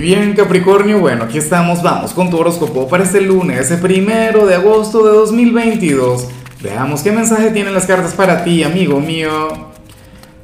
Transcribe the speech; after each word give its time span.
Bien 0.00 0.32
Capricornio, 0.32 0.98
bueno, 0.98 1.24
aquí 1.24 1.36
estamos, 1.36 1.82
vamos 1.82 2.14
con 2.14 2.30
tu 2.30 2.38
horóscopo 2.38 2.88
para 2.88 3.04
este 3.04 3.20
lunes, 3.20 3.70
el 3.70 3.80
primero 3.80 4.46
de 4.46 4.54
agosto 4.54 5.04
de 5.04 5.12
2022. 5.12 6.26
Veamos 6.62 7.02
qué 7.02 7.12
mensaje 7.12 7.50
tienen 7.50 7.74
las 7.74 7.84
cartas 7.84 8.14
para 8.14 8.42
ti, 8.42 8.62
amigo 8.62 8.98
mío. 8.98 9.48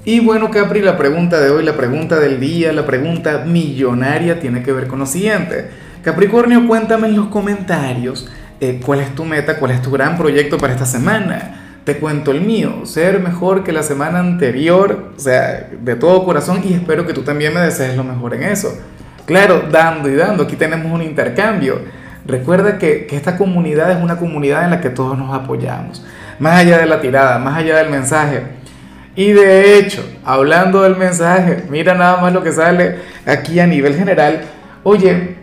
Y 0.04 0.20
bueno 0.20 0.50
Capri, 0.50 0.82
la 0.82 0.98
pregunta 0.98 1.40
de 1.40 1.48
hoy, 1.48 1.64
la 1.64 1.74
pregunta 1.74 2.20
del 2.20 2.38
día, 2.38 2.70
la 2.74 2.84
pregunta 2.84 3.44
millonaria 3.46 4.40
tiene 4.40 4.62
que 4.62 4.72
ver 4.72 4.88
con 4.88 4.98
lo 4.98 5.06
siguiente. 5.06 5.70
Capricornio, 6.02 6.66
cuéntame 6.68 7.08
en 7.08 7.16
los 7.16 7.28
comentarios 7.28 8.28
eh, 8.60 8.78
cuál 8.84 9.00
es 9.00 9.14
tu 9.14 9.24
meta, 9.24 9.58
cuál 9.58 9.70
es 9.70 9.80
tu 9.80 9.90
gran 9.90 10.18
proyecto 10.18 10.58
para 10.58 10.74
esta 10.74 10.84
semana 10.84 11.62
te 11.86 11.98
cuento 11.98 12.32
el 12.32 12.40
mío, 12.40 12.84
ser 12.84 13.20
mejor 13.20 13.62
que 13.62 13.70
la 13.70 13.84
semana 13.84 14.18
anterior, 14.18 15.12
o 15.16 15.20
sea, 15.20 15.70
de 15.80 15.94
todo 15.94 16.24
corazón 16.24 16.62
y 16.64 16.72
espero 16.72 17.06
que 17.06 17.12
tú 17.12 17.22
también 17.22 17.54
me 17.54 17.60
desees 17.60 17.96
lo 17.96 18.02
mejor 18.02 18.34
en 18.34 18.42
eso. 18.42 18.76
Claro, 19.26 19.64
dando 19.70 20.08
y 20.08 20.14
dando, 20.14 20.44
aquí 20.44 20.56
tenemos 20.56 20.90
un 20.90 21.02
intercambio. 21.02 21.80
Recuerda 22.24 22.78
que, 22.78 23.06
que 23.06 23.16
esta 23.16 23.36
comunidad 23.36 23.90
es 23.90 24.02
una 24.02 24.16
comunidad 24.16 24.64
en 24.64 24.70
la 24.70 24.80
que 24.80 24.90
todos 24.90 25.18
nos 25.18 25.34
apoyamos, 25.34 26.04
más 26.38 26.58
allá 26.58 26.78
de 26.78 26.86
la 26.86 27.00
tirada, 27.00 27.38
más 27.38 27.58
allá 27.58 27.76
del 27.76 27.90
mensaje. 27.90 28.42
Y 29.14 29.32
de 29.32 29.78
hecho, 29.78 30.02
hablando 30.24 30.82
del 30.82 30.96
mensaje, 30.96 31.64
mira 31.70 31.94
nada 31.94 32.20
más 32.20 32.32
lo 32.32 32.42
que 32.42 32.52
sale 32.52 32.96
aquí 33.26 33.60
a 33.60 33.66
nivel 33.66 33.94
general. 33.94 34.42
Oye, 34.82 35.36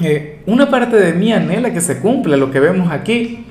eh, 0.00 0.40
una 0.46 0.70
parte 0.70 0.96
de 0.96 1.12
mí 1.12 1.32
anhela 1.32 1.72
que 1.72 1.80
se 1.80 1.98
cumpla 1.98 2.36
lo 2.36 2.50
que 2.50 2.60
vemos 2.60 2.90
aquí. 2.90 3.46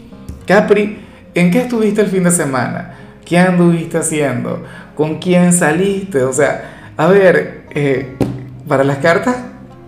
Capri, 0.45 0.98
¿En 1.36 1.52
qué 1.52 1.59
estuviste 1.59 2.02
el 2.02 2.08
fin 2.08 2.23
de 2.23 2.31
semana? 2.31 2.95
¿Qué 3.23 3.38
anduviste 3.38 3.98
haciendo? 3.98 4.64
¿Con 4.95 5.20
quién 5.20 5.54
saliste? 5.54 6.23
O 6.23 6.34
sea, 6.34 6.92
a 6.98 7.08
ver, 7.08 7.66
eh, 7.70 8.16
para 8.68 8.84
las 8.84 8.98
cartas, 8.98 9.36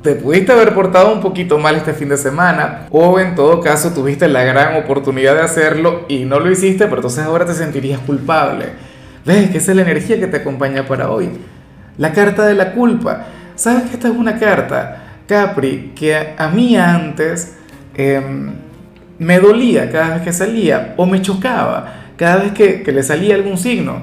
te 0.02 0.16
pudiste 0.16 0.52
haber 0.52 0.74
portado 0.74 1.14
un 1.14 1.22
poquito 1.22 1.58
mal 1.58 1.76
este 1.76 1.94
fin 1.94 2.10
de 2.10 2.18
semana 2.18 2.88
o 2.90 3.20
en 3.20 3.36
todo 3.36 3.62
caso 3.62 3.92
tuviste 3.94 4.28
la 4.28 4.44
gran 4.44 4.76
oportunidad 4.84 5.36
de 5.36 5.42
hacerlo 5.42 6.06
y 6.08 6.26
no 6.26 6.40
lo 6.40 6.52
hiciste, 6.52 6.86
pero 6.86 6.98
entonces 6.98 7.24
ahora 7.24 7.46
te 7.46 7.54
sentirías 7.54 8.00
culpable. 8.00 8.66
¿Ves 9.26 9.52
que 9.52 9.60
esa 9.60 9.72
es 9.72 9.78
la 9.78 9.84
energía 9.84 10.20
que 10.20 10.28
te 10.28 10.38
acompaña 10.38 10.88
para 10.88 11.12
hoy? 11.12 11.30
La 11.98 12.12
carta 12.12 12.46
de 12.46 12.56
la 12.56 12.72
culpa. 12.72 13.26
¿Sabes 13.56 13.84
que 13.84 13.94
esta 13.94 14.08
es 14.08 14.16
una 14.16 14.40
carta, 14.40 15.20
Capri, 15.28 15.94
que 15.96 16.34
a 16.38 16.48
mí 16.50 16.76
antes... 16.76 17.58
Eh, 17.96 18.22
me 19.22 19.40
dolía 19.40 19.92
cada 19.92 20.16
vez 20.16 20.24
que 20.24 20.34
salía 20.34 20.96
o 20.98 21.06
me 21.06 21.22
chocaba 21.22 21.94
cada 22.18 22.38
vez 22.38 22.54
que, 22.54 22.92
le 22.92 23.04
salía 23.04 23.36
algún 23.36 23.58
signo. 23.58 24.02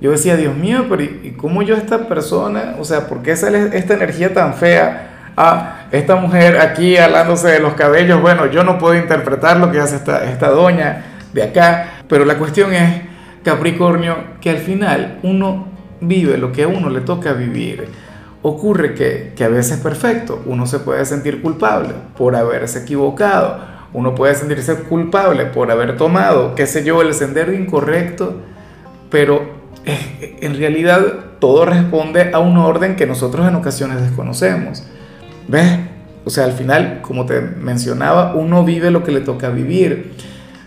Yo 0.00 0.10
decía, 0.10 0.36
Dios 0.36 0.56
mío, 0.56 0.86
pero 0.88 1.02
¿y 1.02 1.34
cómo 1.36 1.62
yo 1.62 1.76
esta 1.76 2.08
persona, 2.08 2.76
o 2.78 2.84
sea, 2.84 3.06
por 3.06 3.22
qué 3.22 3.36
sale 3.36 3.70
esta 3.72 3.94
energía 3.94 4.34
tan 4.34 4.54
fea? 4.54 5.13
Ah, 5.36 5.86
esta 5.90 6.14
mujer 6.16 6.60
aquí 6.60 6.96
hablándose 6.96 7.48
de 7.48 7.60
los 7.60 7.74
cabellos, 7.74 8.20
bueno, 8.20 8.46
yo 8.46 8.62
no 8.62 8.78
puedo 8.78 8.94
interpretar 8.94 9.56
lo 9.58 9.72
que 9.72 9.80
hace 9.80 9.96
esta, 9.96 10.24
esta 10.30 10.50
doña 10.50 11.04
de 11.32 11.42
acá, 11.42 12.02
pero 12.08 12.24
la 12.24 12.38
cuestión 12.38 12.72
es, 12.72 13.02
Capricornio, 13.42 14.16
que 14.40 14.50
al 14.50 14.58
final 14.58 15.18
uno 15.22 15.66
vive 16.00 16.38
lo 16.38 16.52
que 16.52 16.62
a 16.62 16.68
uno 16.68 16.88
le 16.88 17.00
toca 17.00 17.32
vivir. 17.32 17.88
Ocurre 18.42 18.94
que, 18.94 19.32
que 19.34 19.44
a 19.44 19.48
veces 19.48 19.78
es 19.78 19.80
perfecto, 19.80 20.42
uno 20.46 20.66
se 20.66 20.78
puede 20.78 21.04
sentir 21.04 21.42
culpable 21.42 21.94
por 22.16 22.36
haberse 22.36 22.80
equivocado, 22.80 23.58
uno 23.92 24.14
puede 24.14 24.34
sentirse 24.34 24.74
culpable 24.84 25.46
por 25.46 25.70
haber 25.70 25.96
tomado, 25.96 26.54
qué 26.54 26.66
sé 26.66 26.84
yo, 26.84 27.02
el 27.02 27.14
sendero 27.14 27.52
incorrecto, 27.52 28.36
pero 29.10 29.42
eh, 29.84 30.36
en 30.40 30.56
realidad 30.56 31.02
todo 31.38 31.64
responde 31.64 32.30
a 32.32 32.38
un 32.38 32.56
orden 32.56 32.96
que 32.96 33.06
nosotros 33.06 33.46
en 33.48 33.54
ocasiones 33.54 34.00
desconocemos. 34.00 34.84
¿Ves? 35.48 35.78
O 36.24 36.30
sea, 36.30 36.44
al 36.44 36.52
final, 36.52 37.00
como 37.02 37.26
te 37.26 37.40
mencionaba, 37.40 38.34
uno 38.34 38.64
vive 38.64 38.90
lo 38.90 39.04
que 39.04 39.12
le 39.12 39.20
toca 39.20 39.50
vivir. 39.50 40.12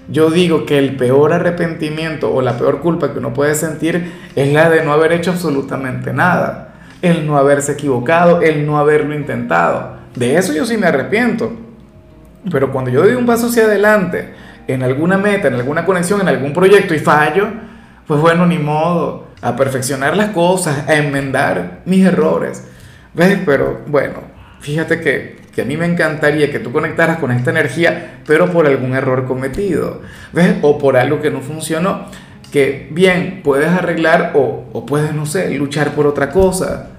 Yo 0.09 0.29
digo 0.29 0.65
que 0.65 0.77
el 0.77 0.95
peor 0.95 1.33
arrepentimiento 1.33 2.33
o 2.33 2.41
la 2.41 2.57
peor 2.57 2.79
culpa 2.79 3.11
que 3.11 3.19
uno 3.19 3.33
puede 3.33 3.55
sentir 3.55 4.11
es 4.35 4.53
la 4.53 4.69
de 4.69 4.83
no 4.83 4.93
haber 4.93 5.11
hecho 5.11 5.31
absolutamente 5.31 6.13
nada, 6.13 6.75
el 7.01 7.27
no 7.27 7.37
haberse 7.37 7.73
equivocado, 7.73 8.41
el 8.41 8.65
no 8.65 8.77
haberlo 8.77 9.15
intentado. 9.15 9.97
De 10.15 10.37
eso 10.37 10.53
yo 10.53 10.65
sí 10.65 10.77
me 10.77 10.87
arrepiento. 10.87 11.51
Pero 12.49 12.71
cuando 12.71 12.91
yo 12.91 13.01
doy 13.01 13.15
un 13.15 13.25
paso 13.25 13.47
hacia 13.47 13.63
adelante, 13.63 14.33
en 14.67 14.83
alguna 14.83 15.17
meta, 15.17 15.47
en 15.47 15.55
alguna 15.55 15.85
conexión, 15.85 16.21
en 16.21 16.27
algún 16.27 16.53
proyecto 16.53 16.93
y 16.93 16.99
fallo, 16.99 17.47
pues 18.05 18.21
bueno, 18.21 18.45
ni 18.45 18.57
modo, 18.57 19.27
a 19.41 19.55
perfeccionar 19.55 20.15
las 20.15 20.29
cosas, 20.29 20.87
a 20.87 20.95
enmendar 20.95 21.81
mis 21.85 22.05
errores. 22.05 22.63
¿Ves? 23.13 23.39
Pero 23.45 23.81
bueno, 23.87 24.36
fíjate 24.67 24.99
que, 24.99 25.37
que 25.55 25.61
a 25.61 25.65
mí 25.65 25.77
me 25.77 25.85
encantaría 25.85 26.51
que 26.51 26.59
tú 26.59 26.73
conectaras 26.73 27.19
con 27.19 27.31
esta 27.31 27.51
energía, 27.51 28.19
pero 28.27 28.51
por 28.51 28.67
algún 28.67 28.95
error 28.95 29.25
cometido, 29.25 30.01
¿ves? 30.33 30.57
O 30.61 30.77
por 30.77 30.97
algo 30.97 31.21
que 31.21 31.31
no 31.31 31.39
funcionó, 31.39 32.07
que 32.51 32.89
bien 32.91 33.39
puedes 33.45 33.69
arreglar 33.69 34.33
o, 34.35 34.65
o 34.73 34.85
puedes, 34.85 35.13
no 35.13 35.25
sé, 35.25 35.49
luchar 35.51 35.91
por 35.91 36.05
otra 36.05 36.31
cosa. 36.31 36.89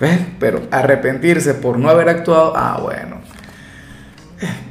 ¿Ves? 0.00 0.18
Pero 0.40 0.62
arrepentirse 0.72 1.54
por 1.54 1.78
no 1.78 1.90
haber 1.90 2.08
actuado, 2.08 2.54
ah, 2.56 2.80
bueno, 2.82 3.20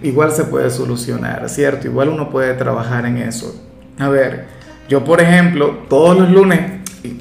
igual 0.01 0.33
se 0.33 0.43
puede 0.43 0.69
solucionar, 0.69 1.47
¿cierto? 1.49 1.87
Igual 1.87 2.09
uno 2.09 2.29
puede 2.29 2.53
trabajar 2.55 3.05
en 3.05 3.17
eso. 3.17 3.63
A 3.97 4.09
ver, 4.09 4.45
yo 4.89 5.05
por 5.05 5.21
ejemplo, 5.21 5.85
todos 5.87 6.17
los 6.17 6.29
lunes, 6.31 6.59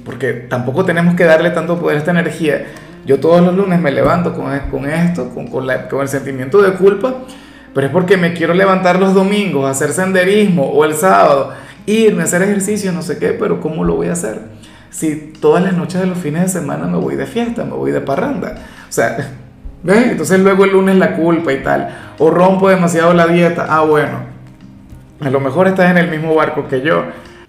porque 0.04 0.32
tampoco 0.32 0.84
tenemos 0.84 1.14
que 1.14 1.24
darle 1.24 1.50
tanto 1.50 1.78
poder 1.78 1.98
a 1.98 2.00
esta 2.00 2.10
energía, 2.10 2.66
yo 3.06 3.20
todos 3.20 3.40
los 3.40 3.54
lunes 3.54 3.80
me 3.80 3.90
levanto 3.90 4.34
con, 4.34 4.46
con 4.70 4.88
esto, 4.88 5.30
con, 5.30 5.48
con, 5.48 5.66
con 5.90 6.00
el 6.00 6.08
sentimiento 6.08 6.60
de 6.62 6.72
culpa, 6.72 7.14
pero 7.74 7.86
es 7.86 7.92
porque 7.92 8.16
me 8.16 8.34
quiero 8.34 8.54
levantar 8.54 8.98
los 8.98 9.14
domingos, 9.14 9.68
hacer 9.70 9.92
senderismo 9.92 10.64
o 10.64 10.84
el 10.84 10.94
sábado, 10.94 11.52
irme 11.86 12.22
a 12.22 12.24
hacer 12.24 12.42
ejercicio, 12.42 12.92
no 12.92 13.02
sé 13.02 13.18
qué, 13.18 13.28
pero 13.28 13.60
¿cómo 13.60 13.84
lo 13.84 13.96
voy 13.96 14.08
a 14.08 14.12
hacer? 14.12 14.40
Si 14.90 15.32
todas 15.40 15.62
las 15.62 15.74
noches 15.74 16.00
de 16.00 16.06
los 16.06 16.18
fines 16.18 16.42
de 16.42 16.48
semana 16.60 16.86
me 16.86 16.98
voy 16.98 17.16
de 17.16 17.26
fiesta, 17.26 17.64
me 17.64 17.72
voy 17.72 17.90
de 17.90 18.00
parranda. 18.00 18.54
O 18.88 18.92
sea, 18.92 19.16
¿Ves? 19.82 20.08
Entonces 20.10 20.40
luego 20.40 20.64
el 20.64 20.72
lunes 20.72 20.96
la 20.96 21.14
culpa 21.14 21.52
y 21.52 21.62
tal. 21.62 21.88
O 22.18 22.30
rompo 22.30 22.68
demasiado 22.68 23.14
la 23.14 23.26
dieta. 23.26 23.66
Ah, 23.68 23.82
bueno. 23.82 24.20
A 25.20 25.30
lo 25.30 25.40
mejor 25.40 25.66
estás 25.68 25.90
en 25.90 25.98
el 25.98 26.10
mismo 26.10 26.34
barco 26.34 26.66
que 26.68 26.80
yo. 26.82 27.04